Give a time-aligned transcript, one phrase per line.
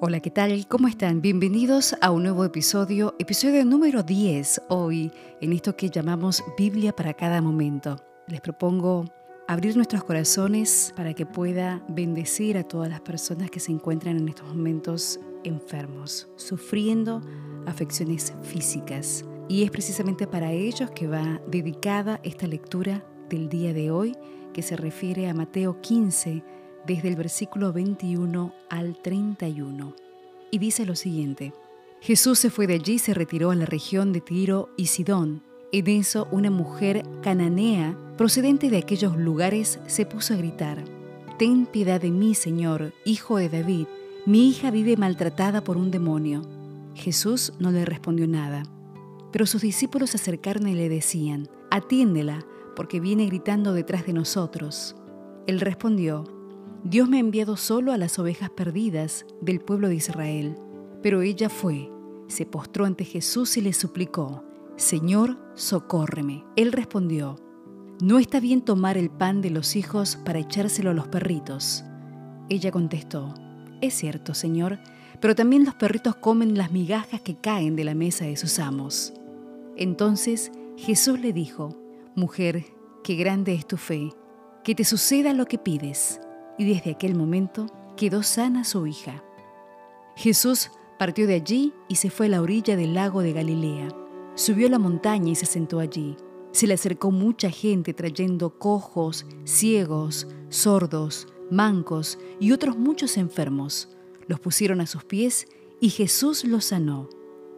[0.00, 0.66] Hola, ¿qué tal?
[0.66, 1.22] ¿Cómo están?
[1.22, 7.14] Bienvenidos a un nuevo episodio, episodio número 10 hoy, en esto que llamamos Biblia para
[7.14, 7.96] cada momento.
[8.26, 9.04] Les propongo
[9.46, 14.28] abrir nuestros corazones para que pueda bendecir a todas las personas que se encuentran en
[14.28, 17.22] estos momentos enfermos, sufriendo
[17.64, 19.24] afecciones físicas.
[19.48, 24.16] Y es precisamente para ellos que va dedicada esta lectura del día de hoy,
[24.52, 26.42] que se refiere a Mateo 15,
[26.86, 29.94] desde el versículo 21 al 31.
[30.50, 31.52] Y dice lo siguiente.
[32.00, 35.42] Jesús se fue de allí y se retiró a la región de Tiro y Sidón.
[35.72, 40.84] En eso una mujer cananea, procedente de aquellos lugares, se puso a gritar,
[41.38, 43.86] Ten piedad de mí, Señor, hijo de David,
[44.24, 46.42] mi hija vive maltratada por un demonio.
[46.94, 48.62] Jesús no le respondió nada.
[49.32, 52.46] Pero sus discípulos se acercaron y le decían, Atiéndela,
[52.76, 54.94] porque viene gritando detrás de nosotros.
[55.48, 56.24] Él respondió,
[56.84, 60.56] Dios me ha enviado solo a las ovejas perdidas del pueblo de Israel.
[61.02, 61.90] Pero ella fue,
[62.28, 64.44] se postró ante Jesús y le suplicó,
[64.76, 66.44] Señor, socórreme.
[66.56, 67.36] Él respondió,
[68.02, 71.84] No está bien tomar el pan de los hijos para echárselo a los perritos.
[72.50, 73.32] Ella contestó,
[73.80, 74.78] Es cierto, Señor,
[75.20, 79.14] pero también los perritos comen las migajas que caen de la mesa de sus amos.
[79.76, 81.78] Entonces Jesús le dijo,
[82.14, 82.66] Mujer,
[83.02, 84.10] qué grande es tu fe,
[84.62, 86.20] que te suceda lo que pides
[86.58, 87.66] y desde aquel momento
[87.96, 89.22] quedó sana su hija.
[90.16, 93.88] Jesús partió de allí y se fue a la orilla del lago de Galilea.
[94.34, 96.16] Subió a la montaña y se sentó allí.
[96.52, 103.88] Se le acercó mucha gente trayendo cojos, ciegos, sordos, mancos y otros muchos enfermos.
[104.28, 105.46] Los pusieron a sus pies
[105.80, 107.08] y Jesús los sanó.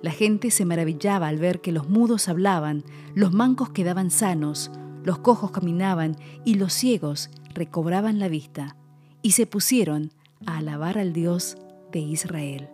[0.00, 4.70] La gente se maravillaba al ver que los mudos hablaban, los mancos quedaban sanos,
[5.04, 8.76] los cojos caminaban y los ciegos recobraban la vista
[9.22, 10.12] y se pusieron
[10.46, 11.56] a alabar al Dios
[11.92, 12.68] de Israel.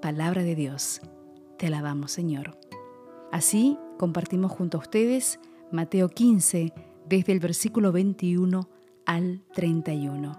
[0.00, 1.00] Palabra de Dios.
[1.58, 2.58] Te alabamos, Señor.
[3.32, 6.72] Así compartimos junto a ustedes Mateo 15,
[7.08, 8.68] desde el versículo 21
[9.06, 10.36] al 31.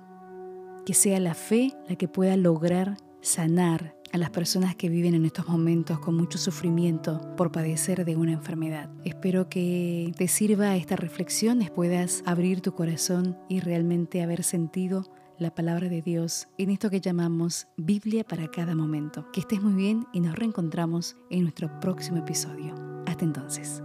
[0.86, 5.26] Que sea la fe la que pueda lograr sanar a las personas que viven en
[5.26, 8.90] estos momentos con mucho sufrimiento por padecer de una enfermedad.
[9.04, 15.04] Espero que te sirva esta reflexión, puedas abrir tu corazón y realmente haber sentido
[15.38, 19.30] la palabra de Dios en esto que llamamos Biblia para cada momento.
[19.34, 22.74] Que estés muy bien y nos reencontramos en nuestro próximo episodio.
[23.06, 23.84] Hasta entonces.